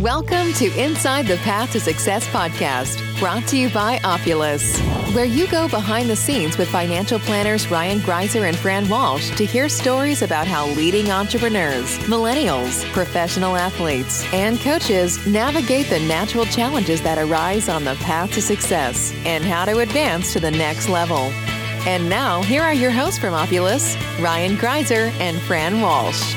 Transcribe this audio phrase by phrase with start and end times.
[0.00, 4.80] Welcome to Inside the Path to Success podcast, brought to you by Opulus,
[5.14, 9.44] where you go behind the scenes with financial planners Ryan Greiser and Fran Walsh to
[9.44, 17.02] hear stories about how leading entrepreneurs, millennials, professional athletes, and coaches navigate the natural challenges
[17.02, 21.30] that arise on the path to success and how to advance to the next level.
[21.86, 26.34] And now, here are your hosts from Opulus, Ryan Greiser and Fran Walsh.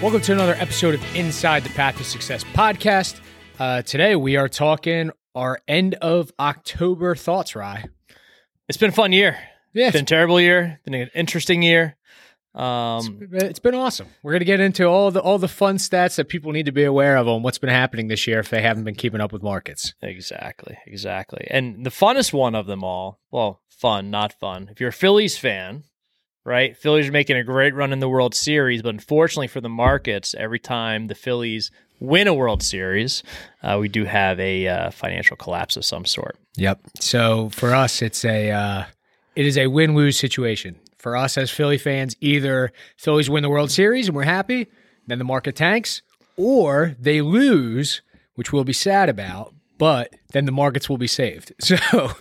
[0.00, 3.18] Welcome to another episode of Inside the Path to Success podcast.
[3.58, 7.84] Uh, today we are talking our end of October thoughts, Rye.
[8.68, 9.36] It's been a fun year.
[9.72, 10.78] Yeah, It's been a terrible year.
[10.84, 11.96] Been an interesting year.
[12.54, 14.06] Um, it's, it's been awesome.
[14.22, 16.72] We're going to get into all the all the fun stats that people need to
[16.72, 19.32] be aware of on what's been happening this year if they haven't been keeping up
[19.32, 19.94] with markets.
[20.00, 21.46] exactly, exactly.
[21.50, 24.68] And the funnest one of them all, well, fun, not fun.
[24.70, 25.82] If you're a Phillies fan,
[26.48, 26.76] right?
[26.76, 30.34] Phillies are making a great run in the World Series, but unfortunately for the markets,
[30.36, 31.70] every time the Phillies
[32.00, 33.22] win a World Series,
[33.62, 36.36] uh, we do have a uh, financial collapse of some sort.
[36.56, 36.80] Yep.
[37.00, 38.84] So for us, it's a uh,
[39.36, 42.16] it is a win lose situation for us as Philly fans.
[42.20, 44.68] Either Phillies win the World Series and we're happy,
[45.06, 46.00] then the market tanks,
[46.36, 48.00] or they lose,
[48.36, 51.52] which we'll be sad about, but then the markets will be saved.
[51.60, 52.12] So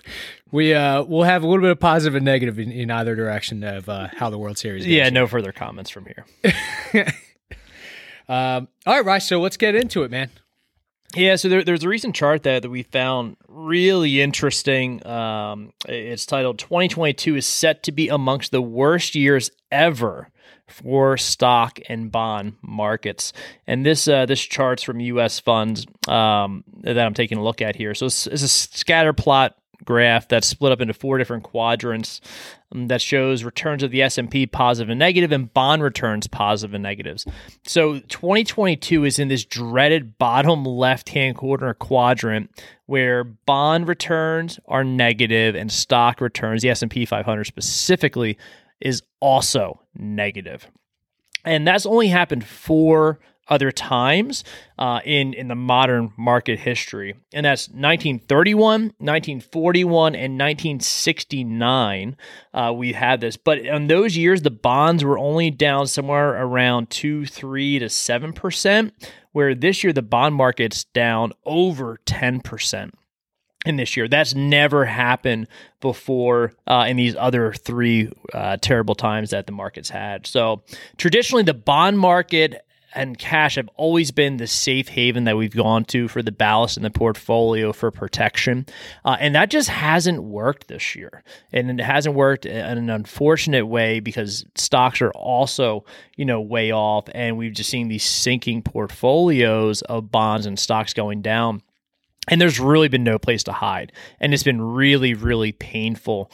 [0.52, 3.64] we uh, we'll have a little bit of positive and negative in, in either direction
[3.64, 4.84] of uh, how the World Series.
[4.84, 4.92] Goes.
[4.92, 6.08] Yeah, no further comments from
[6.94, 7.06] here.
[8.30, 9.28] Um, all right, Rice.
[9.28, 10.30] So let's get into it, man.
[11.16, 15.06] Yeah, so there, there's a recent chart that, that we found really interesting.
[15.08, 20.30] Um, it's titled 2022 is set to be amongst the worst years ever
[20.68, 23.32] for stock and bond markets.
[23.66, 25.40] And this uh, this chart's from U.S.
[25.40, 27.96] funds um, that I'm taking a look at here.
[27.96, 29.56] So it's, it's a scatter plot
[29.86, 32.20] graph that's split up into four different quadrants
[32.72, 36.84] um, that shows returns of the S&P positive and negative and bond returns positive and
[36.84, 37.26] negatives.
[37.66, 42.52] So 2022 is in this dreaded bottom left-hand corner quadrant
[42.86, 48.38] where bond returns are negative and stock returns, the S&P 500 specifically,
[48.80, 50.68] is also negative.
[51.44, 54.44] And that's only happened four other times
[54.78, 62.18] uh, in in the modern market history, and that's 1931, 1941, and 1969.
[62.54, 66.90] Uh, we had this, but in those years, the bonds were only down somewhere around
[66.90, 68.94] two, three to seven percent,
[69.32, 72.94] where this year the bond market's down over 10 percent
[73.68, 74.08] in this year.
[74.08, 75.48] That's never happened
[75.82, 80.26] before uh, in these other three uh, terrible times that the market's had.
[80.26, 80.64] So
[80.98, 82.66] traditionally, the bond market
[82.96, 86.78] and cash have always been the safe haven that we've gone to for the ballast
[86.78, 88.66] in the portfolio for protection.
[89.04, 91.24] Uh, and that just hasn't worked this year.
[91.52, 96.72] And it hasn't worked in an unfortunate way because stocks are also, you know, way
[96.72, 97.06] off.
[97.14, 101.62] And we've just seen these sinking portfolios of bonds and stocks going down.
[102.30, 103.92] And there's really been no place to hide.
[104.20, 106.32] And it's been really, really painful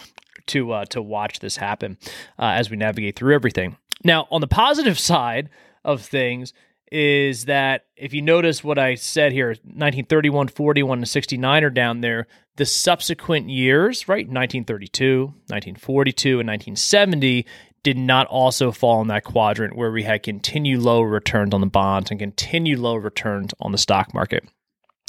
[0.47, 1.97] to uh, to watch this happen
[2.38, 3.78] uh, as we navigate through everything.
[4.03, 5.50] Now, on the positive side,
[5.84, 6.54] of things
[6.92, 12.02] is that if you notice what I said here 1931, 41, and 69 are down
[12.02, 12.28] there.
[12.56, 14.28] The subsequent years, right?
[14.28, 17.48] 1932, 1942, and 1970
[17.82, 21.68] did not also fall in that quadrant where we had continued low returns on the
[21.68, 24.48] bonds and continued low returns on the stock market.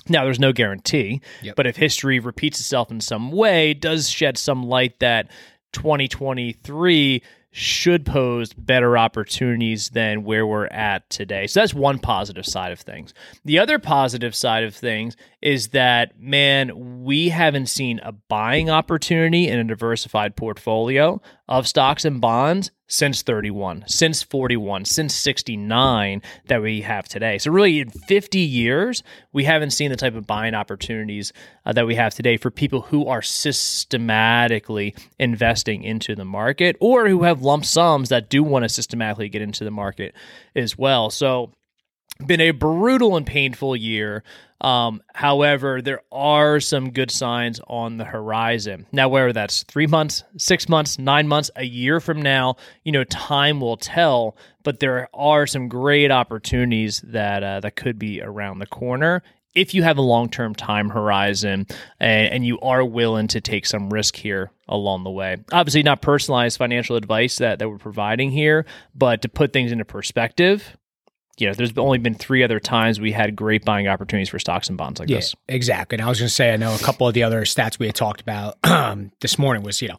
[0.09, 1.55] Now, there's no guarantee, yep.
[1.57, 5.31] but if history repeats itself in some way, it does shed some light that
[5.73, 7.23] 2023
[7.57, 11.47] should pose better opportunities than where we're at today.
[11.47, 13.15] So that's one positive side of things.
[13.45, 19.47] The other positive side of things is that, man, we haven't seen a buying opportunity
[19.47, 26.63] in a diversified portfolio of stocks and bonds since 31, since 41, since 69 that
[26.63, 27.39] we have today.
[27.39, 29.03] So, really, in 50 years,
[29.33, 31.33] we haven't seen the type of buying opportunities
[31.65, 37.09] uh, that we have today for people who are systematically investing into the market or
[37.09, 40.15] who have lump sums that do want to systematically get into the market
[40.55, 41.11] as well.
[41.11, 41.53] So,
[42.25, 44.23] been a brutal and painful year.
[44.61, 48.87] Um, however, there are some good signs on the horizon.
[48.93, 53.05] Now, whether that's three months, six months, nine months, a year from now, you know,
[53.05, 54.37] time will tell.
[54.63, 59.23] But there are some great opportunities that uh, that could be around the corner
[59.55, 61.67] if you have a long term time horizon
[62.01, 65.37] and, and, you are willing to take some risk here along the way.
[65.53, 69.85] Obviously, not personalized financial advice that, that we're providing here, but to put things into
[69.85, 70.77] perspective,
[71.39, 74.69] you know, there's only been three other times we had great buying opportunities for stocks
[74.69, 75.35] and bonds like yeah, this.
[75.49, 75.97] Exactly.
[75.99, 77.87] And I was going to say, I know a couple of the other stats we
[77.87, 79.99] had talked about um, this morning was, you know,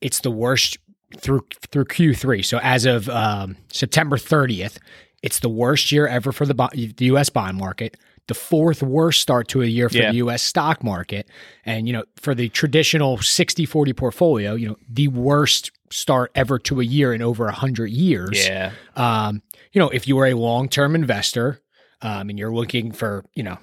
[0.00, 0.78] it's the worst
[1.18, 2.44] through through Q3.
[2.44, 4.78] So as of um, September 30th,
[5.22, 7.30] It's the worst year ever for the, bo- the U.S.
[7.30, 7.96] bond market.
[8.28, 10.10] The fourth worst start to a year for Yeah.
[10.10, 10.42] the U.S.
[10.42, 11.28] stock market,
[11.64, 16.80] and you know for the traditional 60-40 portfolio, you know the worst start ever to
[16.80, 18.46] a year in over hundred years.
[18.46, 18.72] Yeah.
[18.94, 19.42] Um,
[19.72, 21.60] you know, if you are a long-term investor
[22.02, 23.58] um, and you're looking for, you know,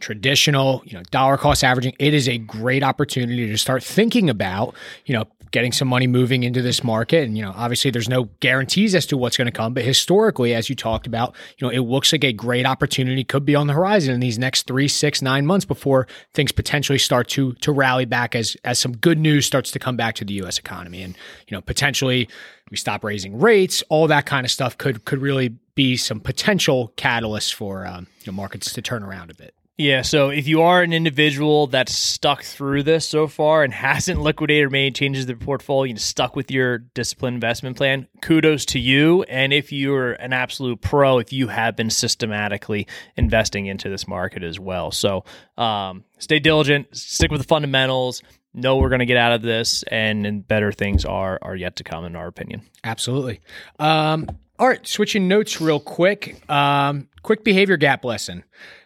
[0.00, 4.74] traditional, you know, dollar cost averaging, it is a great opportunity to start thinking about,
[5.06, 7.24] you know, getting some money moving into this market.
[7.24, 10.54] And, you know, obviously there's no guarantees as to what's going to come, but historically,
[10.54, 13.66] as you talked about, you know, it looks like a great opportunity could be on
[13.66, 17.72] the horizon in these next three, six, nine months before things potentially start to to
[17.72, 21.02] rally back as as some good news starts to come back to the US economy.
[21.02, 21.16] And,
[21.48, 22.28] you know, potentially
[22.70, 26.92] we stop raising rates, all that kind of stuff could could really be some potential
[26.96, 29.54] catalysts for um, you know, markets to turn around a bit.
[29.76, 34.20] Yeah, so if you are an individual that's stuck through this so far and hasn't
[34.20, 38.64] liquidated or made changes to their portfolio and stuck with your disciplined investment plan, kudos
[38.66, 39.24] to you.
[39.24, 42.86] And if you're an absolute pro, if you have been systematically
[43.16, 44.92] investing into this market as well.
[44.92, 45.24] So
[45.58, 48.22] um, stay diligent, stick with the fundamentals,
[48.54, 51.74] know we're going to get out of this, and, and better things are, are yet
[51.76, 52.62] to come, in our opinion.
[52.84, 53.40] Absolutely.
[53.80, 56.48] Um, all right, switching notes real quick.
[56.48, 58.44] Um, quick behavior gap lesson.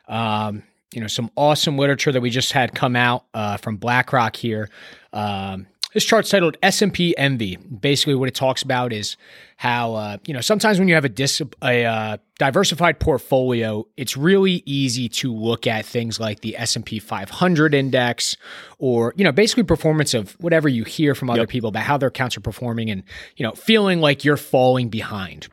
[0.08, 0.62] Um,
[0.92, 4.70] you know, some awesome literature that we just had come out uh, from BlackRock here.
[5.12, 7.56] Um, this chart's titled S&P Envy.
[7.56, 9.16] Basically, what it talks about is
[9.56, 14.16] how uh, you know sometimes when you have a, dis- a uh, diversified portfolio, it's
[14.16, 18.36] really easy to look at things like the S&P 500 index,
[18.78, 22.10] or you know basically performance of whatever you hear from other people about how their
[22.10, 23.02] accounts are performing, and
[23.36, 25.48] you know feeling like you're falling behind.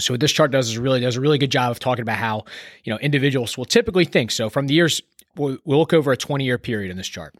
[0.00, 2.18] So what this chart does is really does a really good job of talking about
[2.18, 2.44] how
[2.82, 4.30] you know individuals will typically think.
[4.30, 5.00] So from the years,
[5.36, 7.34] we'll, we'll look over a 20 year period in this chart.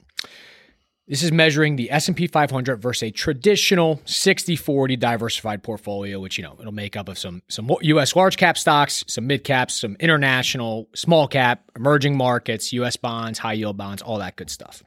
[1.06, 6.56] This is measuring the S&P 500 versus a traditional 60-40 diversified portfolio, which you know
[6.58, 8.16] it'll make up of some some U.S.
[8.16, 12.96] large cap stocks, some mid caps, some international small cap, emerging markets, U.S.
[12.96, 14.82] bonds, high yield bonds, all that good stuff.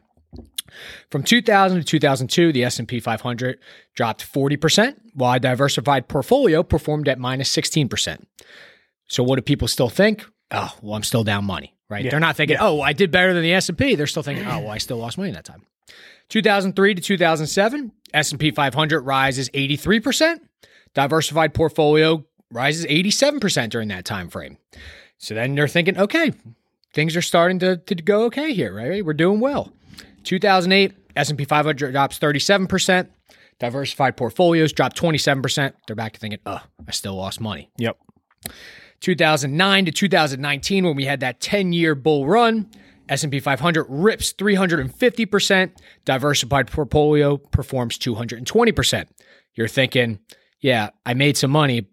[1.10, 3.60] From 2000 to 2002, the S&P 500
[3.96, 8.24] dropped 40%, while a diversified portfolio performed at minus 16%.
[9.08, 10.26] So what do people still think?
[10.52, 12.04] Oh, well, I'm still down money, right?
[12.04, 12.12] Yeah.
[12.12, 13.96] They're not thinking, oh, I did better than the S&P.
[13.96, 15.64] They're still thinking, oh, well, I still lost money that time.
[16.30, 20.40] 2003 to 2007, S&P 500 rises 83%.
[20.94, 24.58] Diversified portfolio rises 87% during that time frame.
[25.18, 26.34] So then they're thinking, okay,
[26.94, 29.06] things are starting to, to go okay here, right?
[29.06, 29.72] We're doing well.
[30.24, 33.08] 2008, S&P 500 drops 37%.
[33.60, 35.74] Diversified portfolios drop 27%.
[35.88, 37.72] They're back to thinking, oh, I still lost money.
[37.78, 37.98] Yep.
[39.00, 42.70] 2009 to 2019, when we had that 10-year bull run,
[43.10, 45.72] S&P 500 rips 350%.
[46.06, 49.06] Diversified portfolio performs 220%.
[49.56, 50.20] You're thinking,
[50.62, 51.88] yeah, I made some money,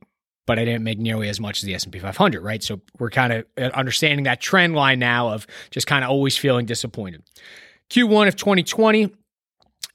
[0.47, 2.63] but I didn't make nearly as much as the S&P 500, right?
[2.63, 6.37] So we're kind of uh, understanding that trend line now of just kind of always
[6.37, 7.23] feeling disappointed.
[7.95, 9.09] Q1 of 2020,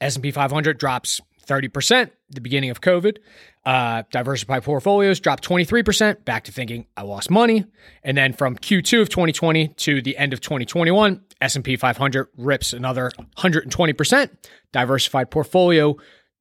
[0.00, 3.18] S&P 500 drops 30%, the beginning of COVID.
[3.66, 7.66] Uh, diversified portfolios dropped 23%, back to thinking I lost money.
[8.02, 13.10] And then from Q2 of 2020 to the end of 2021, S&P 500 rips another
[13.36, 14.30] 120%.
[14.72, 15.94] Diversified portfolio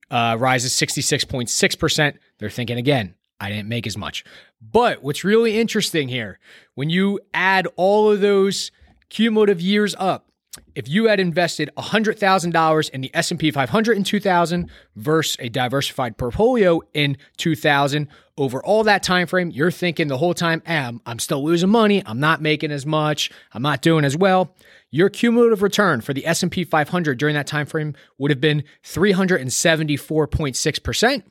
[0.10, 2.18] uh, rises 66.6%.
[2.38, 4.24] They're thinking again, I didn't make as much.
[4.62, 6.40] But what's really interesting here,
[6.76, 8.72] when you add all of those
[9.10, 10.29] cumulative years up,
[10.76, 16.82] if you had invested $100,000 in the S&P 500 in 2000 versus a diversified portfolio
[16.94, 21.44] in 2000 over all that time frame, you're thinking the whole time, I'm, I'm still
[21.44, 24.56] losing money, I'm not making as much, I'm not doing as well.
[24.92, 31.24] Your cumulative return for the S&P 500 during that time frame would have been 374.6%.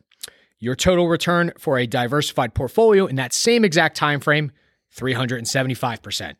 [0.61, 4.53] Your total return for a diversified portfolio in that same exact time frame,
[4.97, 6.35] 375%.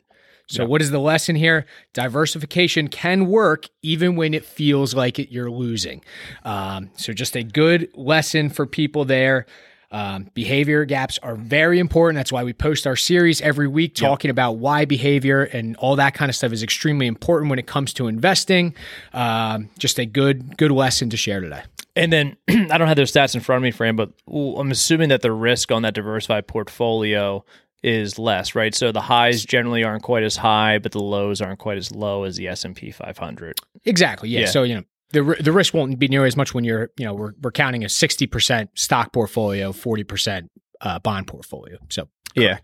[0.49, 1.67] So, what is the lesson here?
[1.93, 6.03] Diversification can work even when it feels like it, you're losing.
[6.43, 9.45] Um, so, just a good lesson for people there.
[9.91, 12.17] Um, behavior gaps are very important.
[12.17, 16.13] That's why we post our series every week talking about why behavior and all that
[16.13, 18.75] kind of stuff is extremely important when it comes to investing.
[19.13, 21.63] Um, just a good good lesson to share today.
[21.95, 25.09] And then I don't have those stats in front of me, Fran, but I'm assuming
[25.09, 27.43] that the risk on that diversified portfolio
[27.81, 28.75] is less, right?
[28.75, 32.23] So the highs generally aren't quite as high, but the lows aren't quite as low
[32.23, 33.59] as the S and P 500.
[33.85, 34.29] Exactly.
[34.29, 34.41] Yeah.
[34.41, 34.45] Yeah.
[34.47, 37.13] So you know the the risk won't be nearly as much when you're you know
[37.13, 41.77] we're we're counting a sixty percent stock portfolio, forty percent uh, bond portfolio.
[41.89, 42.59] So Yeah.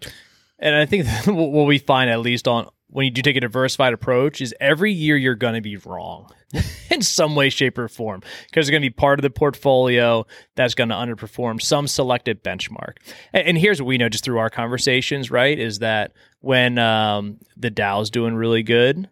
[0.59, 3.93] And I think what we find, at least on when you do take a diversified
[3.93, 6.29] approach is every year you're going to be wrong
[6.91, 10.25] in some way, shape, or form because there's going to be part of the portfolio
[10.55, 12.97] that's going to underperform some selected benchmark.
[13.33, 15.57] And, and, here's what we know just through our conversations, right?
[15.57, 19.09] Is that when um, the Dow's doing really good,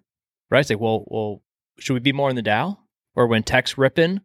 [0.50, 0.60] right?
[0.60, 1.42] It's like, well, well,
[1.80, 2.78] should we be more in the Dow?
[3.16, 4.22] Or when tech's ripping,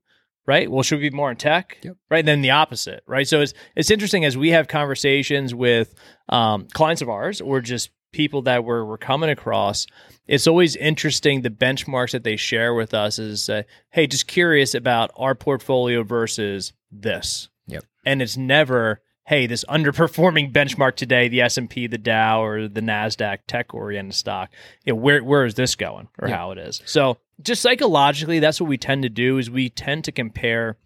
[0.46, 0.70] right?
[0.70, 1.76] Well, should we be more in tech?
[1.82, 1.96] Yep.
[2.10, 2.20] Right.
[2.20, 3.28] And then the opposite, right?
[3.28, 5.94] So it's it's interesting as we have conversations with
[6.30, 9.86] um, clients of ours or just people that we're, we're coming across.
[10.26, 14.74] It's always interesting the benchmarks that they share with us is, uh, hey, just curious
[14.74, 17.48] about our portfolio versus this.
[17.66, 17.84] Yep.
[18.06, 22.68] And it's never, hey, this underperforming benchmark today, the S and P, the Dow, or
[22.68, 24.50] the Nasdaq tech oriented stock.
[24.84, 26.36] You know, where where is this going, or Yep.
[26.36, 26.82] how it is?
[26.86, 30.76] So just psychologically, that's what we tend to do is we tend to compare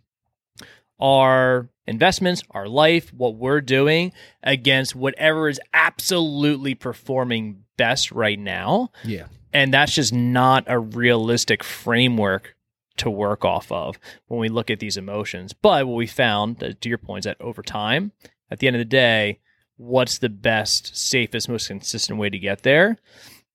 [1.01, 4.13] our investments, our life, what we're doing
[4.43, 8.91] against whatever is absolutely performing best right now.
[9.05, 9.27] Yeah.
[9.53, 12.57] And that's just not a realistic framework
[12.99, 15.53] to work off of when we look at these emotions.
[15.53, 18.13] But what we found, uh, to your point, is that over time,
[18.51, 19.41] at the end of the day,
[19.77, 22.99] what's the best, safest, most consistent way to get there?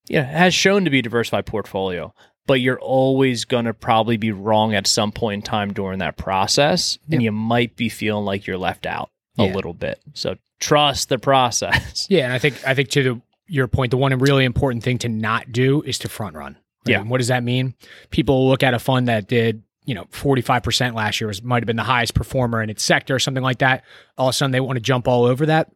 [0.07, 2.13] Yeah, has shown to be a diversified portfolio,
[2.48, 6.18] but you're always going to probably be wrong at some point in time during that
[6.18, 6.98] process.
[7.12, 9.54] And you might be feeling like you're left out a Yeah.
[9.54, 10.00] little bit.
[10.13, 12.08] So trust the process.
[12.10, 14.98] Yeah, and I think I think to the, your point, the one really important thing
[15.00, 16.54] to not do is to front run.
[16.54, 16.92] right?
[16.94, 17.01] Yeah.
[17.01, 17.75] And what does that mean?
[18.10, 21.42] People look at a fund that did you know forty five percent last year was
[21.44, 23.84] might have been the highest performer in its sector or something like that.
[24.18, 25.70] All of a sudden, they want to jump all over that.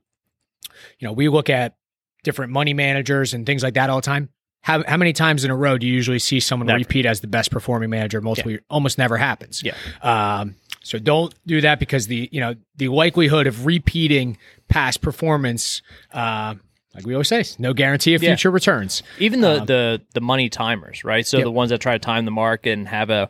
[0.99, 1.75] You know, we look at
[2.23, 4.29] different money managers and things like that all the time.
[4.61, 6.77] How, how many times in a row do you usually see someone Never.
[6.79, 8.61] repeat as the best performing manager multiple years?
[8.69, 9.63] Almost never happens.
[9.63, 9.73] Yeah.
[10.03, 14.37] Um, so don't do that because the you know the likelihood of repeating
[14.67, 15.81] past performance,
[16.13, 16.55] uh,
[16.95, 18.29] like we always say, is no guarantee of Yeah.
[18.31, 19.01] future returns.
[19.19, 21.25] Even the Um, the the money timers, right?
[21.25, 23.29] So the ones that try to time the market and have a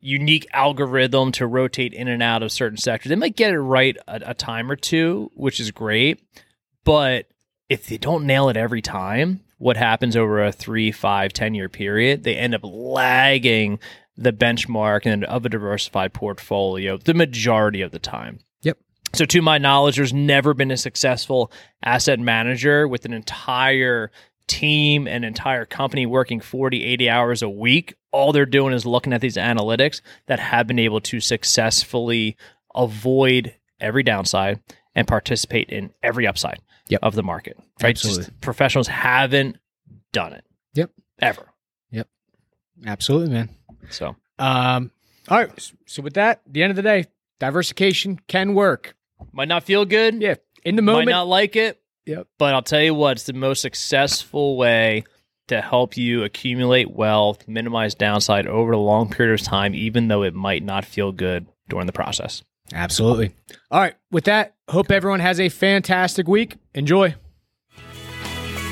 [0.00, 3.96] unique algorithm to rotate in and out of certain sectors, they might get it right
[4.08, 6.20] a, a time or two, which is great.
[6.84, 7.26] But
[7.68, 11.68] if they don't nail it every time, what happens over a three, five, ten year
[11.68, 12.24] period?
[12.24, 13.78] They end up lagging
[14.16, 18.40] the benchmark and of a diversified portfolio the majority of the time.
[18.62, 18.78] Yep.
[19.14, 21.52] So, to my knowledge, there's never been a successful
[21.84, 24.10] asset manager with an entire
[24.48, 27.94] team and entire company working 40, 80 hours a week.
[28.10, 32.36] All they're doing is looking at these analytics that have been able to successfully
[32.74, 34.58] avoid every downside
[34.96, 36.58] and participate in every upside
[36.88, 37.00] Yep.
[37.02, 37.58] of the market.
[37.82, 37.96] Right?
[37.96, 39.56] Just professionals haven't
[40.12, 40.44] done it.
[40.74, 40.90] Yep.
[41.20, 41.46] Ever.
[41.90, 42.08] Yep.
[42.86, 43.48] Absolutely, man.
[43.90, 44.90] So, Um,
[45.28, 45.72] all right.
[45.86, 47.06] So with that, the end of the day,
[47.40, 48.94] diversification can work.
[49.32, 50.20] might not feel good.
[50.20, 50.34] Yeah.
[50.64, 51.06] In the moment.
[51.06, 51.80] Might not like it.
[52.06, 52.26] Yep.
[52.38, 55.04] But I'll tell you what, it's the most successful way
[55.48, 60.22] to help you accumulate wealth, minimize downside over a long period of time, even though
[60.22, 62.42] it might not feel good during the process.
[62.72, 63.32] Absolutely.
[63.70, 63.94] All right.
[64.10, 66.56] With that, hope everyone has a fantastic week.
[66.74, 67.14] Enjoy.